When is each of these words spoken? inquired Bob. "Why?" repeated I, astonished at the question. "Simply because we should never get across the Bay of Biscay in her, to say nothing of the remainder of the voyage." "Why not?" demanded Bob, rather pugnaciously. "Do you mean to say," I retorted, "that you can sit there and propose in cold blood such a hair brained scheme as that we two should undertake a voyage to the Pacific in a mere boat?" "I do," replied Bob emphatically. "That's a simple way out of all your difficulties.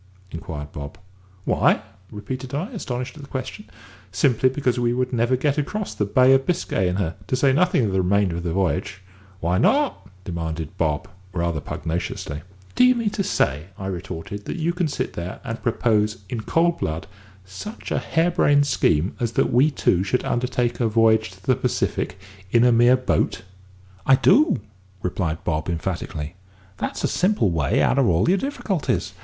inquired 0.31 0.71
Bob. 0.71 0.97
"Why?" 1.45 1.83
repeated 2.11 2.55
I, 2.55 2.71
astonished 2.71 3.17
at 3.17 3.21
the 3.21 3.29
question. 3.29 3.69
"Simply 4.11 4.49
because 4.49 4.79
we 4.79 4.93
should 4.93 5.13
never 5.13 5.35
get 5.35 5.59
across 5.59 5.93
the 5.93 6.05
Bay 6.07 6.33
of 6.33 6.47
Biscay 6.47 6.87
in 6.89 6.95
her, 6.95 7.15
to 7.27 7.35
say 7.35 7.53
nothing 7.53 7.85
of 7.85 7.91
the 7.91 8.01
remainder 8.01 8.37
of 8.37 8.41
the 8.41 8.51
voyage." 8.51 9.03
"Why 9.41 9.59
not?" 9.59 10.09
demanded 10.23 10.75
Bob, 10.75 11.07
rather 11.33 11.61
pugnaciously. 11.61 12.41
"Do 12.73 12.83
you 12.83 12.95
mean 12.95 13.11
to 13.11 13.21
say," 13.23 13.65
I 13.77 13.85
retorted, 13.85 14.45
"that 14.45 14.55
you 14.57 14.73
can 14.73 14.87
sit 14.87 15.13
there 15.13 15.39
and 15.43 15.61
propose 15.61 16.23
in 16.29 16.41
cold 16.41 16.79
blood 16.79 17.05
such 17.45 17.91
a 17.91 17.99
hair 17.99 18.31
brained 18.31 18.65
scheme 18.65 19.15
as 19.19 19.33
that 19.33 19.53
we 19.53 19.69
two 19.69 20.03
should 20.03 20.25
undertake 20.25 20.79
a 20.79 20.87
voyage 20.87 21.29
to 21.29 21.45
the 21.45 21.55
Pacific 21.55 22.19
in 22.49 22.63
a 22.63 22.71
mere 22.71 22.97
boat?" 22.97 23.43
"I 24.07 24.15
do," 24.15 24.61
replied 25.03 25.43
Bob 25.43 25.69
emphatically. 25.69 26.33
"That's 26.77 27.03
a 27.03 27.07
simple 27.07 27.51
way 27.51 27.83
out 27.83 27.99
of 27.99 28.07
all 28.07 28.27
your 28.27 28.39
difficulties. 28.39 29.13